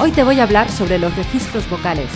Hoy 0.00 0.12
te 0.12 0.22
voy 0.22 0.38
a 0.38 0.44
hablar 0.44 0.70
sobre 0.70 0.96
los 0.96 1.16
registros 1.16 1.68
vocales. 1.68 2.08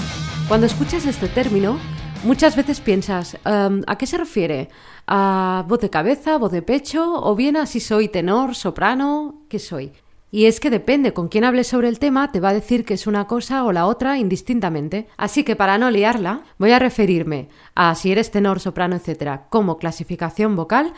Cuando 0.46 0.66
escuchas 0.68 1.04
este 1.04 1.26
término, 1.26 1.80
muchas 2.22 2.54
veces 2.54 2.80
piensas, 2.80 3.36
"Em, 3.44 3.82
¿a 3.88 3.98
qué 3.98 4.06
se 4.06 4.18
refiere? 4.18 4.68
¿A 5.08 5.64
voz 5.66 5.80
de 5.80 5.90
cabeza, 5.90 6.38
voz 6.38 6.52
de 6.52 6.62
pecho? 6.62 7.12
¿O 7.14 7.34
bien 7.34 7.56
a 7.56 7.66
si 7.66 7.80
soy 7.80 8.06
tenor, 8.06 8.54
soprano? 8.54 9.42
¿Qué 9.48 9.58
soy? 9.58 9.90
Y 10.30 10.44
es 10.44 10.60
que 10.60 10.70
depende 10.70 11.12
con 11.12 11.26
quién 11.26 11.42
hables 11.42 11.66
sobre 11.66 11.88
el 11.88 11.98
tema, 11.98 12.30
te 12.30 12.38
va 12.38 12.50
a 12.50 12.54
decir 12.54 12.84
que 12.84 12.94
es 12.94 13.08
una 13.08 13.26
cosa 13.26 13.64
o 13.64 13.72
la 13.72 13.86
otra 13.86 14.16
indistintamente. 14.16 15.08
Así 15.16 15.42
que 15.42 15.56
para 15.56 15.76
no 15.76 15.90
liarla, 15.90 16.44
voy 16.58 16.70
a 16.70 16.78
referirme 16.78 17.48
a 17.74 17.96
si 17.96 18.12
eres 18.12 18.30
tenor, 18.30 18.60
soprano, 18.60 18.94
etcétera, 18.94 19.46
como 19.50 19.78
clasificación 19.78 20.54
vocal 20.54 20.92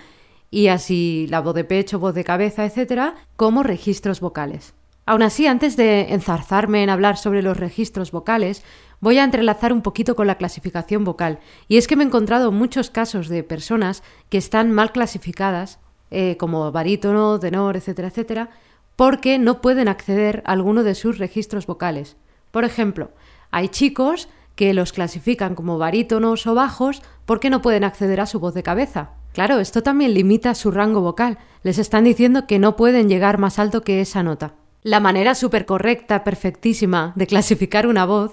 y 0.50 0.66
así 0.68 1.26
la 1.30 1.40
voz 1.40 1.54
de 1.54 1.64
pecho, 1.64 1.98
voz 1.98 2.14
de 2.14 2.24
cabeza, 2.24 2.66
etcétera, 2.66 3.14
como 3.36 3.62
registros 3.62 4.20
vocales. 4.20 4.74
Aún 5.06 5.22
así, 5.22 5.46
antes 5.46 5.76
de 5.76 6.14
enzarzarme 6.14 6.82
en 6.82 6.88
hablar 6.88 7.18
sobre 7.18 7.42
los 7.42 7.58
registros 7.58 8.10
vocales, 8.10 8.64
voy 9.00 9.18
a 9.18 9.24
entrelazar 9.24 9.72
un 9.72 9.82
poquito 9.82 10.16
con 10.16 10.26
la 10.26 10.36
clasificación 10.36 11.04
vocal. 11.04 11.40
Y 11.68 11.76
es 11.76 11.86
que 11.86 11.94
me 11.94 12.04
he 12.04 12.06
encontrado 12.06 12.52
muchos 12.52 12.88
casos 12.88 13.28
de 13.28 13.42
personas 13.42 14.02
que 14.30 14.38
están 14.38 14.70
mal 14.70 14.92
clasificadas, 14.92 15.78
eh, 16.10 16.36
como 16.38 16.72
barítono, 16.72 17.38
tenor, 17.38 17.76
etcétera, 17.76 18.08
etcétera, 18.08 18.50
porque 18.96 19.38
no 19.38 19.60
pueden 19.60 19.88
acceder 19.88 20.42
a 20.46 20.52
alguno 20.52 20.82
de 20.84 20.94
sus 20.94 21.18
registros 21.18 21.66
vocales. 21.66 22.16
Por 22.50 22.64
ejemplo, 22.64 23.10
hay 23.50 23.68
chicos 23.68 24.28
que 24.54 24.72
los 24.72 24.92
clasifican 24.92 25.54
como 25.54 25.76
barítonos 25.76 26.46
o 26.46 26.54
bajos 26.54 27.02
porque 27.26 27.50
no 27.50 27.60
pueden 27.60 27.84
acceder 27.84 28.20
a 28.20 28.26
su 28.26 28.40
voz 28.40 28.54
de 28.54 28.62
cabeza. 28.62 29.10
Claro, 29.32 29.58
esto 29.58 29.82
también 29.82 30.14
limita 30.14 30.54
su 30.54 30.70
rango 30.70 31.00
vocal. 31.00 31.38
Les 31.62 31.78
están 31.78 32.04
diciendo 32.04 32.46
que 32.46 32.60
no 32.60 32.76
pueden 32.76 33.08
llegar 33.08 33.38
más 33.38 33.58
alto 33.58 33.82
que 33.82 34.00
esa 34.00 34.22
nota. 34.22 34.54
La 34.84 35.00
manera 35.00 35.34
súper 35.34 35.64
correcta, 35.64 36.24
perfectísima 36.24 37.14
de 37.16 37.26
clasificar 37.26 37.86
una 37.86 38.04
voz 38.04 38.32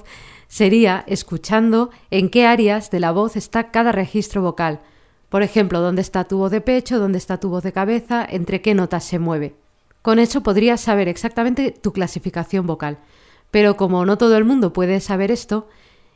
sería 0.50 1.06
escuchando 1.08 1.92
en 2.10 2.30
qué 2.30 2.46
áreas 2.46 2.92
de 2.92 3.00
la 3.00 3.14
voz 3.14 3.38
está 3.38 3.72
cada 3.72 3.94
registro 3.94 4.42
vocal. 4.42 4.82
Por 5.30 5.44
ejemplo, 5.44 5.80
dónde 5.80 6.02
está 6.02 6.26
tu 6.26 6.40
voz 6.40 6.52
de 6.52 6.60
pecho, 6.60 7.00
dónde 7.00 7.20
está 7.20 7.40
tu 7.40 7.48
voz 7.48 7.64
de 7.64 7.72
cabeza, 7.72 8.28
entre 8.30 8.62
qué 8.62 8.74
notas 8.74 9.06
se 9.06 9.18
mueve. 9.18 9.56
Con 10.02 10.20
eso 10.20 10.44
podrías 10.44 10.82
saber 10.82 11.08
exactamente 11.08 11.72
tu 11.72 11.94
clasificación 11.94 12.68
vocal. 12.68 12.98
Pero 13.50 13.78
como 13.78 14.06
no 14.06 14.18
todo 14.18 14.36
el 14.36 14.44
mundo 14.44 14.74
puede 14.74 15.00
saber 15.00 15.32
esto, 15.32 15.70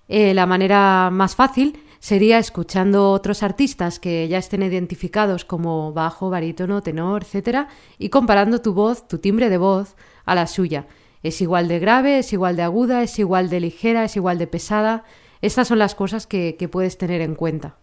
eh, 0.09 0.33
la 0.33 0.45
manera 0.45 1.11
más 1.13 1.37
fácil 1.37 1.79
sería 2.05 2.37
escuchando 2.37 3.09
otros 3.09 3.41
artistas 3.41 3.99
que 3.99 4.27
ya 4.27 4.37
estén 4.37 4.61
identificados 4.61 5.43
como 5.43 5.91
bajo, 5.91 6.29
barítono, 6.29 6.83
tenor, 6.83 7.23
etc. 7.23 7.65
y 7.97 8.09
comparando 8.09 8.61
tu 8.61 8.75
voz, 8.75 9.07
tu 9.07 9.17
timbre 9.17 9.49
de 9.49 9.57
voz, 9.57 9.95
a 10.23 10.35
la 10.35 10.45
suya. 10.45 10.85
Es 11.23 11.41
igual 11.41 11.67
de 11.67 11.79
grave, 11.79 12.19
es 12.19 12.31
igual 12.31 12.57
de 12.57 12.61
aguda, 12.61 13.01
es 13.01 13.17
igual 13.17 13.49
de 13.49 13.59
ligera, 13.59 14.03
es 14.03 14.15
igual 14.17 14.37
de 14.37 14.45
pesada. 14.45 15.03
Estas 15.41 15.67
son 15.67 15.79
las 15.79 15.95
cosas 15.95 16.27
que, 16.27 16.69
puedes 16.71 16.99
tener 16.99 17.21
en 17.21 17.33
cuenta. 17.33 17.77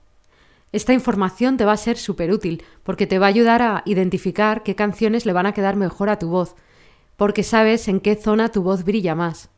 Esta 0.70 0.92
información 0.92 1.56
te 1.56 1.64
va 1.64 1.72
a 1.72 1.76
ser 1.76 1.98
súper 1.98 2.30
útil 2.30 2.62
porque 2.84 3.08
te 3.08 3.18
va 3.18 3.26
a 3.26 3.30
ayudar 3.30 3.60
a 3.60 3.82
identificar 3.86 4.62
qué 4.62 4.76
canciones 4.76 5.26
le 5.26 5.32
van 5.32 5.46
a 5.46 5.52
quedar 5.52 5.74
mejor 5.74 6.10
a 6.10 6.20
tu 6.20 6.28
voz, 6.28 6.54
porque 7.16 7.42
sabes 7.42 7.88
en 7.88 7.98
qué 7.98 8.14
zona 8.14 8.50
tu 8.50 8.62
voz 8.62 8.84
brilla 8.84 9.16
más. 9.16 9.50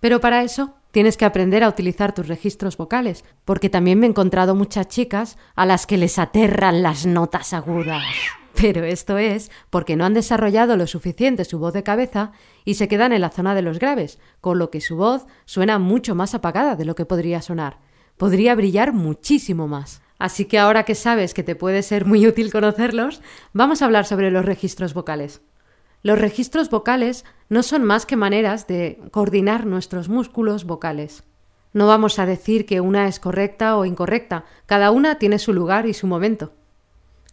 Pero 0.00 0.20
para 0.20 0.42
eso 0.42 0.74
tienes 0.92 1.16
que 1.16 1.24
aprender 1.24 1.64
a 1.64 1.68
utilizar 1.68 2.14
tus 2.14 2.28
registros 2.28 2.76
vocales, 2.76 3.24
porque 3.44 3.68
también 3.68 3.98
me 3.98 4.06
he 4.06 4.10
encontrado 4.10 4.54
muchas 4.54 4.88
chicas 4.88 5.36
a 5.56 5.66
las 5.66 5.86
que 5.86 5.96
les 5.96 6.18
aterran 6.18 6.82
las 6.82 7.04
notas 7.04 7.52
agudas. 7.52 8.04
Pero 8.54 8.84
esto 8.84 9.18
es 9.18 9.50
porque 9.70 9.96
no 9.96 10.04
han 10.04 10.14
desarrollado 10.14 10.76
lo 10.76 10.86
suficiente 10.86 11.44
su 11.44 11.58
voz 11.58 11.72
de 11.72 11.82
cabeza 11.82 12.32
y 12.64 12.74
se 12.74 12.86
quedan 12.86 13.12
en 13.12 13.22
la 13.22 13.30
zona 13.30 13.54
de 13.54 13.62
los 13.62 13.78
graves, 13.78 14.18
con 14.40 14.58
lo 14.58 14.70
que 14.70 14.80
su 14.80 14.96
voz 14.96 15.26
suena 15.46 15.78
mucho 15.78 16.14
más 16.14 16.34
apagada 16.34 16.76
de 16.76 16.84
lo 16.84 16.94
que 16.94 17.06
podría 17.06 17.42
sonar. 17.42 17.78
Podría 18.16 18.54
brillar 18.54 18.92
muchísimo 18.92 19.68
más. 19.68 20.02
Así 20.18 20.44
que 20.44 20.58
ahora 20.58 20.84
que 20.84 20.94
sabes 20.94 21.34
que 21.34 21.42
te 21.42 21.56
puede 21.56 21.82
ser 21.82 22.04
muy 22.04 22.26
útil 22.28 22.52
conocerlos, 22.52 23.22
vamos 23.52 23.82
a 23.82 23.86
hablar 23.86 24.04
sobre 24.04 24.30
los 24.30 24.44
registros 24.44 24.94
vocales. 24.94 25.40
Los 26.04 26.18
registros 26.18 26.68
vocales 26.68 27.24
no 27.48 27.62
son 27.62 27.84
más 27.84 28.06
que 28.06 28.16
maneras 28.16 28.66
de 28.66 29.00
coordinar 29.12 29.66
nuestros 29.66 30.08
músculos 30.08 30.64
vocales. 30.64 31.22
No 31.72 31.86
vamos 31.86 32.18
a 32.18 32.26
decir 32.26 32.66
que 32.66 32.80
una 32.80 33.06
es 33.06 33.20
correcta 33.20 33.76
o 33.76 33.84
incorrecta, 33.84 34.44
cada 34.66 34.90
una 34.90 35.18
tiene 35.18 35.38
su 35.38 35.52
lugar 35.52 35.86
y 35.86 35.94
su 35.94 36.08
momento. 36.08 36.54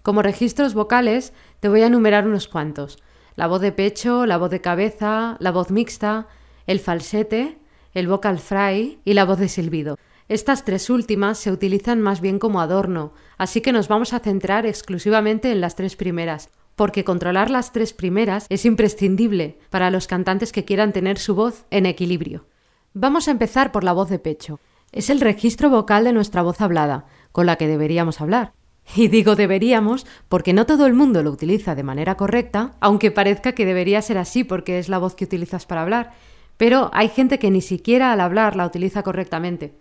Como 0.03 0.21
registros 0.21 0.75
vocales 0.75 1.33
te 1.59 1.67
voy 1.67 1.81
a 1.81 1.87
enumerar 1.87 2.27
unos 2.27 2.47
cuantos. 2.47 2.99
La 3.35 3.47
voz 3.47 3.59
de 3.61 3.71
pecho, 3.71 4.27
la 4.27 4.37
voz 4.37 4.51
de 4.51 4.61
cabeza, 4.61 5.35
la 5.39 5.51
voz 5.51 5.71
mixta, 5.71 6.27
el 6.67 6.79
falsete, 6.79 7.57
el 7.95 8.07
vocal 8.07 8.37
fry 8.37 8.99
y 9.03 9.13
la 9.13 9.25
voz 9.25 9.39
de 9.39 9.49
silbido. 9.49 9.97
Estas 10.27 10.63
tres 10.63 10.91
últimas 10.91 11.39
se 11.39 11.51
utilizan 11.51 12.01
más 12.01 12.21
bien 12.21 12.37
como 12.37 12.61
adorno, 12.61 13.13
así 13.39 13.61
que 13.61 13.71
nos 13.71 13.87
vamos 13.87 14.13
a 14.13 14.19
centrar 14.19 14.67
exclusivamente 14.67 15.51
en 15.51 15.59
las 15.59 15.75
tres 15.75 15.95
primeras, 15.95 16.49
porque 16.79 17.03
controlar 17.03 17.49
las 17.49 17.73
tres 17.73 17.91
primeras 17.91 18.45
es 18.47 18.63
imprescindible 18.63 19.59
para 19.69 19.91
los 19.91 20.07
cantantes 20.07 20.53
que 20.53 20.63
quieran 20.63 20.93
tener 20.93 21.19
su 21.19 21.35
voz 21.35 21.65
en 21.71 21.85
equilibrio. 21.85 22.45
Vamos 22.93 23.27
a 23.27 23.31
empezar 23.31 23.73
por 23.73 23.83
la 23.83 23.91
voz 23.91 24.09
de 24.09 24.17
pecho. 24.17 24.61
Es 24.93 25.09
el 25.09 25.19
registro 25.19 25.69
vocal 25.69 26.05
de 26.05 26.13
nuestra 26.13 26.41
voz 26.41 26.61
hablada, 26.61 27.05
con 27.33 27.47
la 27.47 27.57
que 27.57 27.67
deberíamos 27.67 28.21
hablar. 28.21 28.53
Y 28.95 29.09
digo 29.09 29.35
deberíamos 29.35 30.07
porque 30.29 30.53
no 30.53 30.65
todo 30.65 30.85
el 30.85 30.93
mundo 30.93 31.21
lo 31.21 31.31
utiliza 31.31 31.75
de 31.75 31.83
manera 31.83 32.15
correcta, 32.15 32.77
aunque 32.79 33.11
parezca 33.11 33.51
que 33.51 33.65
debería 33.65 34.01
ser 34.01 34.17
así 34.17 34.45
porque 34.45 34.79
es 34.79 34.87
la 34.87 34.99
voz 34.99 35.15
que 35.15 35.25
utilizas 35.25 35.65
para 35.65 35.81
hablar, 35.81 36.13
pero 36.55 36.91
hay 36.93 37.09
gente 37.09 37.39
que 37.39 37.51
ni 37.51 37.59
siquiera 37.59 38.13
al 38.13 38.21
hablar 38.21 38.55
la 38.55 38.65
utiliza 38.65 39.03
correctamente. 39.03 39.75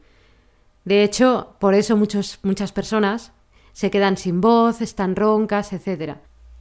De 0.84 1.04
hecho, 1.04 1.54
por 1.60 1.74
eso 1.74 1.96
muchos, 1.96 2.40
muchas 2.42 2.72
personas 2.72 3.30
se 3.72 3.92
quedan 3.92 4.16
sin 4.16 4.40
voz, 4.40 4.80
están 4.80 5.14
roncas, 5.14 5.72
etc. 5.72 6.16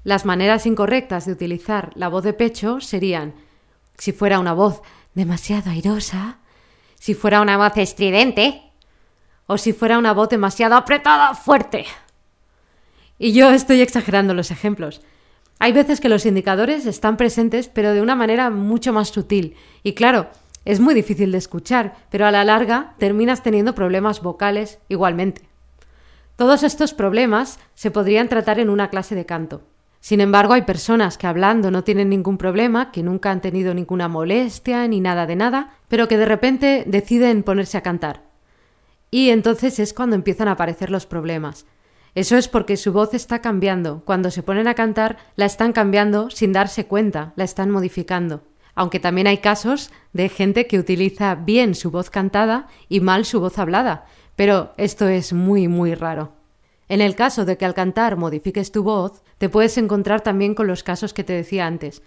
Las 0.07 0.23
maneras 0.23 0.65
incorrectas 0.65 1.25
de 1.25 1.33
utilizar 1.33 1.91
la 1.95 2.07
voz 2.07 2.23
de 2.23 2.31
pecho 2.31 2.79
serían 2.79 3.33
si 3.97 4.13
fuera 4.13 4.39
una 4.39 4.53
voz 4.53 4.81
demasiado 5.15 5.69
airosa, 5.69 6.37
si 6.95 7.13
fuera 7.13 7.41
una 7.41 7.57
voz 7.57 7.75
estridente 7.75 8.61
o 9.47 9.57
si 9.57 9.73
fuera 9.73 9.97
una 9.97 10.13
voz 10.13 10.29
demasiado 10.29 10.77
apretada, 10.77 11.35
fuerte. 11.35 11.87
Y 13.19 13.33
yo 13.33 13.51
estoy 13.51 13.81
exagerando 13.81 14.33
los 14.33 14.49
ejemplos. 14.49 15.01
Hay 15.59 15.73
veces 15.73 15.99
que 15.99 16.07
los 16.07 16.25
indicadores 16.25 16.85
están 16.85 17.17
presentes, 17.17 17.67
pero 17.67 17.93
de 17.93 18.01
una 18.01 18.15
manera 18.15 18.49
mucho 18.49 18.93
más 18.93 19.09
sutil. 19.09 19.57
Y 19.83 19.91
claro, 19.91 20.29
es 20.63 20.79
muy 20.79 20.93
difícil 20.93 21.33
de 21.33 21.39
escuchar, 21.39 21.97
pero 22.09 22.25
a 22.25 22.31
la 22.31 22.45
larga 22.45 22.95
terminas 22.97 23.43
teniendo 23.43 23.75
problemas 23.75 24.21
vocales 24.21 24.79
igualmente. 24.87 25.49
Todos 26.37 26.63
estos 26.63 26.93
problemas 26.93 27.59
se 27.75 27.91
podrían 27.91 28.29
tratar 28.29 28.57
en 28.59 28.69
una 28.69 28.89
clase 28.89 29.13
de 29.13 29.25
canto. 29.25 29.63
Sin 29.99 30.21
embargo, 30.21 30.53
hay 30.53 30.61
personas 30.61 31.17
que 31.17 31.27
hablando 31.27 31.71
no 31.71 31.83
tienen 31.83 32.09
ningún 32.09 32.37
problema, 32.37 32.91
que 32.91 33.03
nunca 33.03 33.31
han 33.31 33.41
tenido 33.41 33.73
ninguna 33.73 34.07
molestia 34.07 34.87
ni 34.87 35.01
nada 35.01 35.25
de 35.25 35.35
nada, 35.35 35.73
pero 35.87 36.07
que 36.07 36.17
de 36.17 36.25
repente 36.25 36.83
deciden 36.87 37.43
ponerse 37.43 37.77
a 37.77 37.81
cantar. 37.81 38.23
Y 39.09 39.29
entonces 39.29 39.79
es 39.79 39.93
cuando 39.93 40.15
empiezan 40.15 40.47
a 40.47 40.51
aparecer 40.51 40.91
los 40.91 41.05
problemas. 41.05 41.65
Eso 42.15 42.35
es 42.35 42.47
porque 42.47 42.77
su 42.77 42.93
voz 42.93 43.13
está 43.13 43.41
cambiando. 43.41 44.01
Cuando 44.05 44.31
se 44.31 44.43
ponen 44.43 44.67
a 44.67 44.73
cantar, 44.73 45.17
la 45.35 45.45
están 45.45 45.71
cambiando 45.71 46.29
sin 46.29 46.51
darse 46.51 46.87
cuenta, 46.87 47.33
la 47.35 47.43
están 47.43 47.69
modificando. 47.69 48.43
Aunque 48.75 48.99
también 48.99 49.27
hay 49.27 49.39
casos 49.39 49.91
de 50.13 50.29
gente 50.29 50.67
que 50.67 50.79
utiliza 50.79 51.35
bien 51.35 51.73
su 51.75 51.89
voz 51.91 52.09
cantada 52.09 52.67
y 52.89 52.99
mal 52.99 53.25
su 53.25 53.39
voz 53.39 53.57
hablada, 53.59 54.05
pero 54.35 54.73
esto 54.77 55.07
es 55.07 55.33
muy, 55.33 55.67
muy 55.67 55.95
raro. 55.95 56.36
En 56.89 57.01
el 57.01 57.15
caso 57.15 57.45
de 57.45 57.57
que 57.57 57.65
al 57.65 57.73
cantar 57.73 58.15
modifiques 58.17 58.71
tu 58.71 58.83
voz, 58.83 59.23
te 59.37 59.49
puedes 59.49 59.77
encontrar 59.77 60.21
también 60.21 60.55
con 60.55 60.67
los 60.67 60.83
casos 60.83 61.13
que 61.13 61.23
te 61.23 61.33
decía 61.33 61.65
antes, 61.65 62.01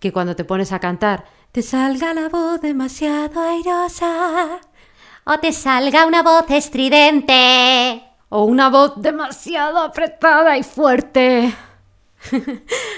que 0.00 0.12
cuando 0.12 0.36
te 0.36 0.44
pones 0.44 0.72
a 0.72 0.80
cantar 0.80 1.24
te 1.52 1.62
salga 1.62 2.12
la 2.14 2.28
voz 2.28 2.60
demasiado 2.60 3.40
airosa 3.40 4.60
o 5.24 5.38
te 5.38 5.52
salga 5.52 6.04
una 6.04 6.22
voz 6.22 6.50
estridente 6.50 8.02
o 8.28 8.44
una 8.44 8.70
voz 8.70 9.00
demasiado 9.00 9.78
apretada 9.78 10.58
y 10.58 10.62
fuerte. 10.62 11.54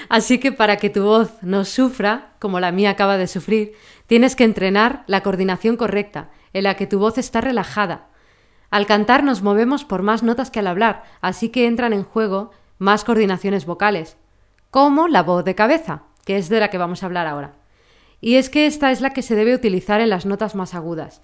Así 0.09 0.39
que 0.39 0.51
para 0.51 0.77
que 0.77 0.89
tu 0.89 1.03
voz 1.03 1.31
no 1.43 1.65
sufra, 1.65 2.33
como 2.39 2.59
la 2.59 2.71
mía 2.71 2.89
acaba 2.89 3.17
de 3.17 3.27
sufrir, 3.27 3.73
tienes 4.07 4.35
que 4.35 4.43
entrenar 4.43 5.03
la 5.05 5.21
coordinación 5.21 5.77
correcta, 5.77 6.31
en 6.53 6.63
la 6.63 6.75
que 6.75 6.87
tu 6.87 6.97
voz 6.97 7.17
está 7.17 7.41
relajada. 7.41 8.07
Al 8.69 8.85
cantar 8.85 9.23
nos 9.23 9.41
movemos 9.41 9.85
por 9.85 10.03
más 10.03 10.23
notas 10.23 10.51
que 10.51 10.59
al 10.59 10.67
hablar, 10.67 11.03
así 11.21 11.49
que 11.49 11.67
entran 11.67 11.93
en 11.93 12.03
juego 12.03 12.51
más 12.77 13.03
coordinaciones 13.03 13.65
vocales, 13.65 14.17
como 14.71 15.07
la 15.07 15.23
voz 15.23 15.45
de 15.45 15.55
cabeza, 15.55 16.03
que 16.25 16.37
es 16.37 16.49
de 16.49 16.59
la 16.59 16.69
que 16.69 16.77
vamos 16.77 17.01
a 17.01 17.05
hablar 17.05 17.27
ahora. 17.27 17.53
Y 18.19 18.35
es 18.35 18.49
que 18.49 18.65
esta 18.65 18.91
es 18.91 19.01
la 19.01 19.11
que 19.11 19.21
se 19.21 19.35
debe 19.35 19.55
utilizar 19.55 20.01
en 20.01 20.09
las 20.09 20.25
notas 20.25 20.55
más 20.55 20.73
agudas. 20.75 21.21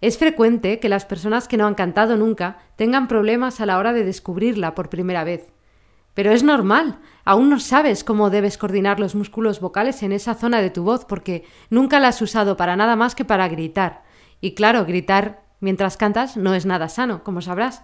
Es 0.00 0.16
frecuente 0.16 0.78
que 0.78 0.88
las 0.88 1.04
personas 1.04 1.48
que 1.48 1.56
no 1.56 1.66
han 1.66 1.74
cantado 1.74 2.16
nunca 2.16 2.58
tengan 2.76 3.08
problemas 3.08 3.60
a 3.60 3.66
la 3.66 3.78
hora 3.78 3.92
de 3.92 4.04
descubrirla 4.04 4.74
por 4.74 4.88
primera 4.88 5.24
vez. 5.24 5.52
Pero 6.14 6.32
es 6.32 6.42
normal, 6.42 6.98
aún 7.24 7.50
no 7.50 7.60
sabes 7.60 8.04
cómo 8.04 8.30
debes 8.30 8.58
coordinar 8.58 8.98
los 8.98 9.14
músculos 9.14 9.60
vocales 9.60 10.02
en 10.02 10.12
esa 10.12 10.34
zona 10.34 10.60
de 10.60 10.70
tu 10.70 10.82
voz 10.82 11.04
porque 11.04 11.44
nunca 11.70 12.00
la 12.00 12.08
has 12.08 12.22
usado 12.22 12.56
para 12.56 12.76
nada 12.76 12.96
más 12.96 13.14
que 13.14 13.24
para 13.24 13.48
gritar. 13.48 14.02
Y 14.40 14.54
claro, 14.54 14.84
gritar 14.84 15.47
mientras 15.60 15.96
cantas 15.96 16.36
no 16.36 16.54
es 16.54 16.66
nada 16.66 16.88
sano, 16.88 17.24
como 17.24 17.42
sabrás. 17.42 17.82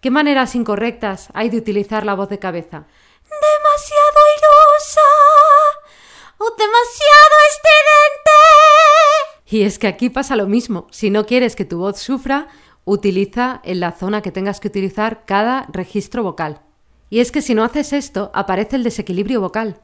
¿Qué 0.00 0.10
maneras 0.10 0.54
incorrectas 0.54 1.28
hay 1.34 1.50
de 1.50 1.58
utilizar 1.58 2.06
la 2.06 2.14
voz 2.14 2.28
de 2.28 2.38
cabeza? 2.38 2.86
Demasiado 3.22 4.20
ilusa 4.36 5.00
o 6.38 6.44
demasiado 6.56 7.36
estridente. 7.50 8.30
Y 9.46 9.62
es 9.62 9.78
que 9.78 9.88
aquí 9.88 10.08
pasa 10.08 10.36
lo 10.36 10.46
mismo. 10.46 10.86
Si 10.90 11.10
no 11.10 11.26
quieres 11.26 11.54
que 11.54 11.64
tu 11.64 11.78
voz 11.78 11.98
sufra, 11.98 12.48
utiliza 12.84 13.60
en 13.64 13.80
la 13.80 13.92
zona 13.92 14.22
que 14.22 14.32
tengas 14.32 14.60
que 14.60 14.68
utilizar 14.68 15.24
cada 15.26 15.66
registro 15.70 16.22
vocal. 16.22 16.62
Y 17.10 17.20
es 17.20 17.30
que 17.32 17.42
si 17.42 17.54
no 17.54 17.64
haces 17.64 17.92
esto, 17.92 18.30
aparece 18.32 18.76
el 18.76 18.84
desequilibrio 18.84 19.40
vocal, 19.40 19.80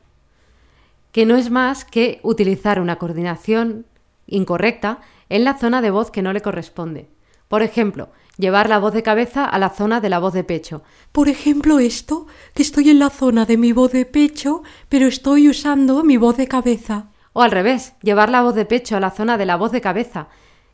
que 1.13 1.27
no 1.27 1.37
es 1.37 1.51
más 1.51 1.85
que 1.85 2.21
utilizar 2.23 2.81
una 2.81 2.97
coordinación 2.97 3.85
incorrecta 4.27 5.01
en 5.29 5.45
la 5.45 5.59
zona 5.59 5.81
de 5.81 5.91
voz 5.91 6.11
que 6.11 6.23
no 6.23 6.33
le 6.33 6.43
corresponde. 6.43 7.11
Por 7.49 7.63
ejemplo, 7.63 8.11
llevar 8.37 8.69
la 8.69 8.79
voz 8.79 8.93
de 8.93 9.03
cabeza 9.03 9.45
a 9.45 9.59
la 9.59 9.71
zona 9.71 10.01
de 10.01 10.09
la 10.09 10.19
voz 10.19 10.33
de 10.33 10.45
pecho. 10.45 10.83
Por 11.13 11.29
ejemplo, 11.29 11.79
esto, 11.79 12.27
que 12.55 12.63
estoy 12.63 12.91
en 12.91 12.99
la 12.99 13.11
zona 13.11 13.47
de 13.47 13.57
mi 13.57 13.73
voz 13.73 13.93
de 13.93 14.05
pecho, 14.05 14.63
pero 14.89 15.07
estoy 15.07 15.49
usando 15.49 16.03
mi 16.03 16.17
voz 16.17 16.37
de 16.37 16.49
cabeza. 16.49 17.11
O 17.33 17.43
al 17.43 17.51
revés, 17.51 17.95
llevar 18.03 18.31
la 18.31 18.43
voz 18.43 18.55
de 18.55 18.65
pecho 18.65 18.97
a 18.97 19.01
la 19.01 19.11
zona 19.11 19.39
de 19.39 19.47
la 19.47 19.57
voz 19.57 19.73
de 19.73 19.81
cabeza, 19.81 20.29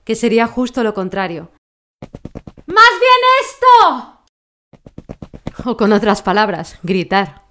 que 0.05 0.15
sería 0.15 0.47
justo 0.47 0.83
lo 0.83 0.95
contrario. 0.95 1.51
¡Más 2.67 2.93
bien 3.01 3.21
esto! 3.43 4.19
O 5.65 5.77
con 5.77 5.93
otras 5.93 6.23
palabras, 6.23 6.79
gritar. 6.83 7.42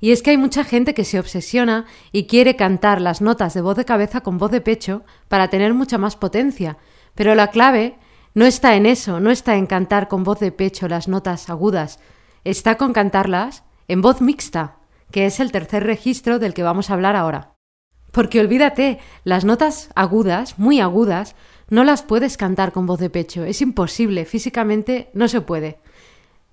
Y 0.00 0.12
es 0.12 0.22
que 0.22 0.30
hay 0.30 0.36
mucha 0.36 0.64
gente 0.64 0.94
que 0.94 1.04
se 1.04 1.18
obsesiona 1.18 1.86
y 2.12 2.26
quiere 2.26 2.56
cantar 2.56 3.00
las 3.00 3.20
notas 3.20 3.54
de 3.54 3.62
voz 3.62 3.76
de 3.76 3.84
cabeza 3.84 4.20
con 4.20 4.38
voz 4.38 4.50
de 4.50 4.60
pecho 4.60 5.04
para 5.28 5.48
tener 5.48 5.74
mucha 5.74 5.98
más 5.98 6.16
potencia, 6.16 6.76
pero 7.14 7.34
la 7.34 7.50
clave 7.50 7.96
no 8.34 8.44
está 8.44 8.76
en 8.76 8.84
eso, 8.84 9.20
no 9.20 9.30
está 9.30 9.56
en 9.56 9.66
cantar 9.66 10.08
con 10.08 10.22
voz 10.22 10.40
de 10.40 10.52
pecho 10.52 10.88
las 10.88 11.08
notas 11.08 11.48
agudas, 11.48 11.98
está 12.44 12.76
con 12.76 12.92
cantarlas 12.92 13.64
en 13.88 14.02
voz 14.02 14.20
mixta, 14.20 14.76
que 15.10 15.24
es 15.24 15.40
el 15.40 15.52
tercer 15.52 15.84
registro 15.84 16.38
del 16.38 16.52
que 16.52 16.62
vamos 16.62 16.90
a 16.90 16.94
hablar 16.94 17.16
ahora. 17.16 17.54
Porque 18.12 18.40
olvídate, 18.40 18.98
las 19.24 19.44
notas 19.44 19.88
agudas, 19.94 20.58
muy 20.58 20.80
agudas, 20.80 21.34
no 21.68 21.84
las 21.84 22.02
puedes 22.02 22.36
cantar 22.36 22.72
con 22.72 22.86
voz 22.86 23.00
de 23.00 23.10
pecho, 23.10 23.44
es 23.44 23.62
imposible, 23.62 24.26
físicamente 24.26 25.10
no 25.14 25.28
se 25.28 25.40
puede. 25.40 25.78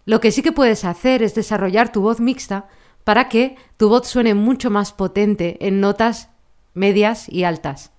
Lo 0.06 0.19
que 0.19 0.31
sí 0.31 0.42
que 0.42 0.51
puedes 0.51 0.86
hacer 0.86 1.22
es 1.22 1.36
desarrollar 1.36 1.92
tu 1.92 2.01
voz 2.01 2.19
mixta 2.19 2.68
para 3.03 3.29
que 3.29 3.55
tu 3.77 3.89
voz 3.89 4.07
suene 4.07 4.33
mucho 4.33 4.69
más 4.69 4.94
potente 4.94 5.67
en 5.67 5.81
notas 5.81 6.29
medias 6.73 7.29
y 7.29 7.44
altas. 7.44 7.91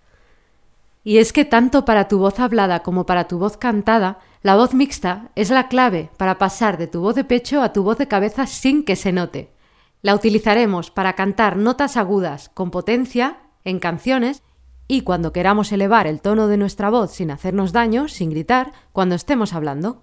Y 1.03 1.19
es 1.19 1.33
que 1.33 1.45
tanto 1.45 1.85
para 1.85 2.09
tu 2.09 2.19
voz 2.19 2.41
hablada 2.41 2.83
como 2.83 3.05
para 3.05 3.29
tu 3.29 3.39
voz 3.39 3.59
cantada, 3.59 4.21
la 4.43 4.57
voz 4.57 4.73
mixta 4.73 5.31
es 5.35 5.51
la 5.51 5.69
clave 5.69 6.11
para 6.17 6.39
pasar 6.39 6.79
de 6.79 6.87
tu 6.87 7.01
voz 7.01 7.15
de 7.15 7.25
pecho 7.25 7.61
a 7.61 7.73
tu 7.73 7.83
voz 7.83 7.99
de 7.99 8.09
cabeza 8.09 8.47
sin 8.47 8.85
que 8.85 8.97
se 8.97 9.13
note. 9.13 9.53
La 10.01 10.15
utilizaremos 10.15 10.91
para 10.91 11.15
cantar 11.15 11.57
notas 11.57 11.97
agudas 11.97 12.49
con 12.49 12.71
potencia 12.71 13.39
en 13.65 13.79
canciones 13.81 14.43
y 14.89 15.03
cuando 15.03 15.33
queramos 15.33 15.73
elevar 15.73 16.07
el 16.07 16.21
tono 16.21 16.47
de 16.47 16.57
nuestra 16.57 16.91
voz 16.91 17.13
sin 17.13 17.31
hacernos 17.31 17.73
daño, 17.73 18.09
sin 18.09 18.31
gritar, 18.31 18.73
cuando 18.93 19.15
estemos 19.15 19.53
hablando. 19.53 20.03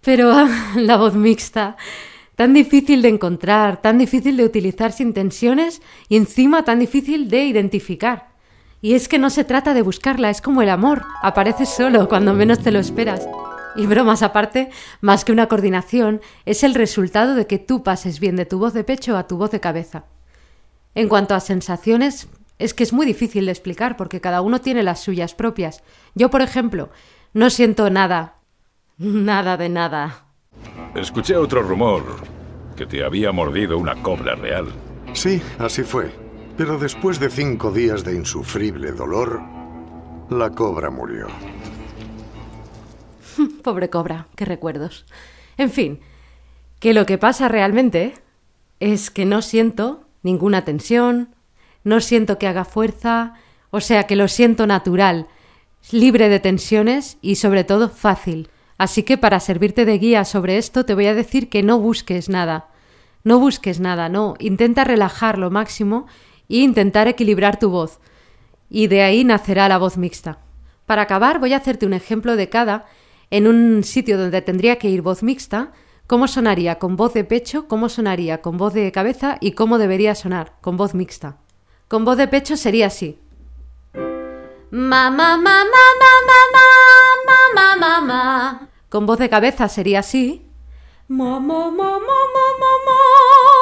Pero 0.00 0.32
la 0.76 0.96
voz 0.96 1.14
mixta, 1.14 1.76
tan 2.36 2.54
difícil 2.54 3.02
de 3.02 3.08
encontrar, 3.08 3.80
tan 3.80 3.98
difícil 3.98 4.36
de 4.36 4.44
utilizar 4.44 4.92
sin 4.92 5.12
tensiones 5.12 5.82
y 6.08 6.16
encima 6.16 6.64
tan 6.64 6.78
difícil 6.78 7.28
de 7.28 7.44
identificar. 7.44 8.34
Y 8.80 8.94
es 8.94 9.08
que 9.08 9.18
no 9.18 9.30
se 9.30 9.44
trata 9.44 9.72
de 9.72 9.82
buscarla, 9.82 10.30
es 10.30 10.42
como 10.42 10.60
el 10.60 10.68
amor, 10.68 11.04
aparece 11.22 11.64
solo 11.64 12.08
cuando 12.08 12.34
menos 12.34 12.58
te 12.60 12.70
lo 12.70 12.78
esperas. 12.78 13.26
Y 13.76 13.86
bromas 13.86 14.22
aparte, 14.22 14.70
más 15.00 15.24
que 15.24 15.32
una 15.32 15.48
coordinación, 15.48 16.20
es 16.44 16.62
el 16.62 16.74
resultado 16.74 17.34
de 17.34 17.46
que 17.46 17.58
tú 17.58 17.82
pases 17.82 18.20
bien 18.20 18.36
de 18.36 18.46
tu 18.46 18.58
voz 18.58 18.74
de 18.74 18.84
pecho 18.84 19.16
a 19.16 19.26
tu 19.26 19.36
voz 19.36 19.50
de 19.50 19.60
cabeza. 19.60 20.04
En 20.94 21.08
cuanto 21.08 21.34
a 21.34 21.40
sensaciones, 21.40 22.28
es 22.58 22.74
que 22.74 22.84
es 22.84 22.92
muy 22.92 23.06
difícil 23.06 23.46
de 23.46 23.52
explicar 23.52 23.96
porque 23.96 24.20
cada 24.20 24.42
uno 24.42 24.60
tiene 24.60 24.82
las 24.82 25.00
suyas 25.00 25.34
propias. 25.34 25.82
Yo, 26.14 26.30
por 26.30 26.42
ejemplo, 26.42 26.90
no 27.32 27.50
siento 27.50 27.90
nada, 27.90 28.36
nada 28.98 29.56
de 29.56 29.68
nada. 29.68 30.23
Escuché 30.94 31.36
otro 31.36 31.60
rumor, 31.60 32.04
que 32.76 32.86
te 32.86 33.04
había 33.04 33.32
mordido 33.32 33.78
una 33.78 34.00
cobra 34.00 34.36
real. 34.36 34.68
Sí, 35.12 35.42
así 35.58 35.82
fue. 35.82 36.12
Pero 36.56 36.78
después 36.78 37.18
de 37.18 37.30
cinco 37.30 37.72
días 37.72 38.04
de 38.04 38.14
insufrible 38.14 38.92
dolor, 38.92 39.42
la 40.30 40.50
cobra 40.50 40.90
murió. 40.90 41.26
Pobre 43.64 43.90
cobra, 43.90 44.28
qué 44.36 44.44
recuerdos. 44.44 45.04
En 45.56 45.70
fin, 45.70 45.98
que 46.78 46.94
lo 46.94 47.06
que 47.06 47.18
pasa 47.18 47.48
realmente 47.48 48.14
es 48.78 49.10
que 49.10 49.24
no 49.24 49.42
siento 49.42 50.04
ninguna 50.22 50.64
tensión, 50.64 51.34
no 51.82 52.00
siento 52.00 52.38
que 52.38 52.46
haga 52.46 52.64
fuerza, 52.64 53.34
o 53.70 53.80
sea 53.80 54.04
que 54.04 54.14
lo 54.14 54.28
siento 54.28 54.68
natural, 54.68 55.26
libre 55.90 56.28
de 56.28 56.38
tensiones 56.38 57.18
y 57.20 57.34
sobre 57.34 57.64
todo 57.64 57.88
fácil. 57.88 58.48
Así 58.78 59.02
que 59.02 59.18
para 59.18 59.40
servirte 59.40 59.84
de 59.84 59.98
guía 59.98 60.24
sobre 60.24 60.58
esto 60.58 60.84
te 60.84 60.94
voy 60.94 61.06
a 61.06 61.14
decir 61.14 61.48
que 61.48 61.62
no 61.62 61.78
busques 61.78 62.28
nada. 62.28 62.68
No 63.22 63.38
busques 63.38 63.80
nada, 63.80 64.08
no. 64.08 64.34
Intenta 64.38 64.84
relajar 64.84 65.38
lo 65.38 65.50
máximo 65.50 66.06
e 66.48 66.58
intentar 66.58 67.08
equilibrar 67.08 67.58
tu 67.58 67.70
voz. 67.70 68.00
Y 68.68 68.88
de 68.88 69.02
ahí 69.02 69.24
nacerá 69.24 69.68
la 69.68 69.78
voz 69.78 69.96
mixta. 69.96 70.38
Para 70.86 71.02
acabar, 71.02 71.38
voy 71.38 71.52
a 71.52 71.58
hacerte 71.58 71.86
un 71.86 71.94
ejemplo 71.94 72.36
de 72.36 72.48
cada 72.48 72.86
en 73.30 73.46
un 73.46 73.82
sitio 73.84 74.18
donde 74.18 74.42
tendría 74.42 74.76
que 74.76 74.88
ir 74.88 75.02
voz 75.02 75.22
mixta, 75.22 75.72
cómo 76.06 76.28
sonaría 76.28 76.78
con 76.78 76.96
voz 76.96 77.14
de 77.14 77.24
pecho, 77.24 77.66
cómo 77.66 77.88
sonaría 77.88 78.42
con 78.42 78.58
voz 78.58 78.74
de 78.74 78.92
cabeza 78.92 79.38
y 79.40 79.52
cómo 79.52 79.78
debería 79.78 80.14
sonar 80.14 80.52
con 80.60 80.76
voz 80.76 80.94
mixta. 80.94 81.38
Con 81.88 82.04
voz 82.04 82.16
de 82.18 82.28
pecho 82.28 82.56
sería 82.56 82.88
así. 82.88 83.18
Con 88.94 89.06
voz 89.06 89.18
de 89.18 89.28
cabeza 89.28 89.68
sería 89.68 89.98
así. 89.98 90.46
Mamá, 91.08 91.68
mamá, 91.68 91.98
mamá, 92.30 92.70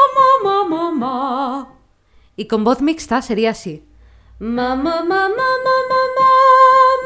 mamá, 0.04 0.28
mamá, 0.44 0.90
mamá. 0.92 1.68
Y 2.36 2.44
con 2.44 2.64
voz 2.64 2.82
mixta 2.82 3.22
sería 3.22 3.52
así. 3.52 3.82
Mamá, 4.38 5.02
mamá, 5.02 5.30
mamá, 5.30 5.76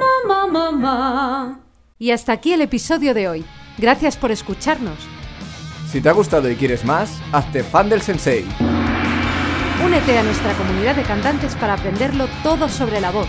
mamá, 0.01 0.27
mamá, 0.27 0.71
mamá. 0.73 1.61
Y 2.01 2.11
hasta 2.11 2.33
aquí 2.33 2.53
el 2.53 2.63
episodio 2.63 3.15
de 3.15 3.29
hoy. 3.29 3.45
Gracias 3.79 4.17
por 4.17 4.33
escucharnos. 4.33 4.99
Si 5.89 6.01
te 6.01 6.09
ha 6.09 6.13
gustado 6.13 6.51
y 6.51 6.57
quieres 6.57 6.85
más, 6.85 7.21
hazte 7.31 7.63
fan 7.63 7.89
del 7.89 8.03
sensei. 8.03 8.45
Únete 9.85 10.19
a 10.19 10.25
nuestra 10.25 10.53
comunidad 10.55 10.97
de 10.97 11.05
cantantes 11.05 11.55
para 11.55 11.75
aprenderlo 11.75 12.27
todo 12.43 12.69
sobre 12.69 13.01
la 13.01 13.13
voz. 13.13 13.29